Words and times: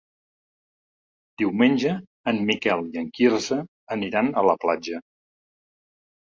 Diumenge 1.41 1.93
en 2.31 2.39
Miquel 2.47 2.81
i 2.95 3.01
en 3.03 3.11
Quirze 3.19 3.59
aniran 3.97 4.33
a 4.41 4.45
la 4.49 4.57
platja. 4.65 5.05